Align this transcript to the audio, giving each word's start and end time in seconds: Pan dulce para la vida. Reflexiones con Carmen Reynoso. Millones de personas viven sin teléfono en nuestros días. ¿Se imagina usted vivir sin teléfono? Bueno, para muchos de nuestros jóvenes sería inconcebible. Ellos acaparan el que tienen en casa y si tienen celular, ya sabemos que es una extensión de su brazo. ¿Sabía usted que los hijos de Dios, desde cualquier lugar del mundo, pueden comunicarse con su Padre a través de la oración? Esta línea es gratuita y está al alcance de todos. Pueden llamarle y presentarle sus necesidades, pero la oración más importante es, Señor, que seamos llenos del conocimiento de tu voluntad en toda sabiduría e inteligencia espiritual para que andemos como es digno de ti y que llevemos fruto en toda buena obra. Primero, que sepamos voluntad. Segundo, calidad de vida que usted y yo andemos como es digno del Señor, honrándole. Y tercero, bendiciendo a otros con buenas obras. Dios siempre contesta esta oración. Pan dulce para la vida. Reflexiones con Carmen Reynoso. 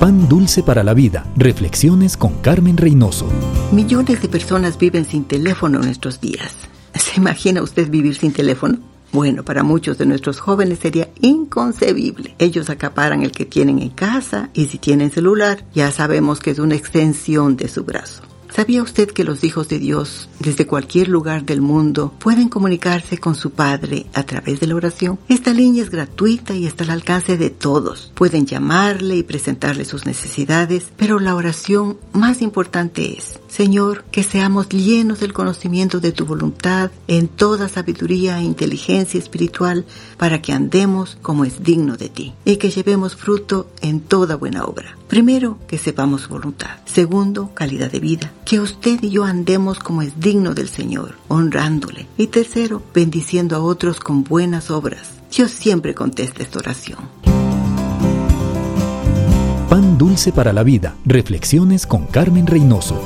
Pan 0.00 0.30
dulce 0.30 0.62
para 0.62 0.82
la 0.82 0.94
vida. 0.94 1.26
Reflexiones 1.36 2.16
con 2.16 2.38
Carmen 2.40 2.78
Reynoso. 2.78 3.28
Millones 3.70 4.22
de 4.22 4.28
personas 4.28 4.78
viven 4.78 5.04
sin 5.04 5.24
teléfono 5.24 5.78
en 5.78 5.84
nuestros 5.84 6.22
días. 6.22 6.54
¿Se 6.94 7.20
imagina 7.20 7.60
usted 7.60 7.90
vivir 7.90 8.16
sin 8.16 8.32
teléfono? 8.32 8.78
Bueno, 9.12 9.44
para 9.44 9.62
muchos 9.62 9.98
de 9.98 10.06
nuestros 10.06 10.40
jóvenes 10.40 10.78
sería 10.78 11.10
inconcebible. 11.20 12.34
Ellos 12.38 12.70
acaparan 12.70 13.22
el 13.24 13.30
que 13.30 13.44
tienen 13.44 13.78
en 13.78 13.90
casa 13.90 14.48
y 14.54 14.68
si 14.68 14.78
tienen 14.78 15.10
celular, 15.10 15.66
ya 15.74 15.90
sabemos 15.90 16.40
que 16.40 16.52
es 16.52 16.58
una 16.58 16.76
extensión 16.76 17.58
de 17.58 17.68
su 17.68 17.84
brazo. 17.84 18.22
¿Sabía 18.54 18.82
usted 18.82 19.10
que 19.10 19.22
los 19.22 19.44
hijos 19.44 19.68
de 19.68 19.78
Dios, 19.78 20.28
desde 20.40 20.66
cualquier 20.66 21.08
lugar 21.08 21.44
del 21.44 21.60
mundo, 21.60 22.12
pueden 22.18 22.48
comunicarse 22.48 23.18
con 23.18 23.34
su 23.34 23.50
Padre 23.50 24.06
a 24.12 24.24
través 24.24 24.60
de 24.60 24.66
la 24.66 24.74
oración? 24.74 25.18
Esta 25.50 25.62
línea 25.62 25.82
es 25.82 25.90
gratuita 25.90 26.54
y 26.54 26.64
está 26.64 26.84
al 26.84 26.90
alcance 26.90 27.36
de 27.36 27.50
todos. 27.50 28.12
Pueden 28.14 28.46
llamarle 28.46 29.16
y 29.16 29.24
presentarle 29.24 29.84
sus 29.84 30.06
necesidades, 30.06 30.92
pero 30.96 31.18
la 31.18 31.34
oración 31.34 31.98
más 32.12 32.40
importante 32.40 33.18
es, 33.18 33.40
Señor, 33.48 34.04
que 34.12 34.22
seamos 34.22 34.68
llenos 34.68 35.18
del 35.18 35.32
conocimiento 35.32 35.98
de 35.98 36.12
tu 36.12 36.24
voluntad 36.24 36.92
en 37.08 37.26
toda 37.26 37.68
sabiduría 37.68 38.38
e 38.38 38.44
inteligencia 38.44 39.18
espiritual 39.18 39.86
para 40.18 40.40
que 40.40 40.52
andemos 40.52 41.18
como 41.20 41.44
es 41.44 41.64
digno 41.64 41.96
de 41.96 42.10
ti 42.10 42.32
y 42.44 42.58
que 42.58 42.70
llevemos 42.70 43.16
fruto 43.16 43.68
en 43.80 44.02
toda 44.02 44.36
buena 44.36 44.62
obra. 44.66 44.96
Primero, 45.08 45.58
que 45.66 45.78
sepamos 45.78 46.28
voluntad. 46.28 46.78
Segundo, 46.84 47.50
calidad 47.54 47.90
de 47.90 47.98
vida 47.98 48.32
que 48.44 48.60
usted 48.60 49.02
y 49.02 49.10
yo 49.10 49.24
andemos 49.24 49.80
como 49.80 50.02
es 50.02 50.20
digno 50.20 50.54
del 50.54 50.68
Señor, 50.68 51.16
honrándole. 51.26 52.06
Y 52.16 52.28
tercero, 52.28 52.84
bendiciendo 52.94 53.56
a 53.56 53.60
otros 53.60 53.98
con 53.98 54.22
buenas 54.22 54.70
obras. 54.70 55.20
Dios 55.30 55.52
siempre 55.52 55.94
contesta 55.94 56.42
esta 56.42 56.58
oración. 56.58 56.98
Pan 59.68 59.96
dulce 59.96 60.32
para 60.32 60.52
la 60.52 60.64
vida. 60.64 60.96
Reflexiones 61.04 61.86
con 61.86 62.06
Carmen 62.06 62.46
Reynoso. 62.46 63.00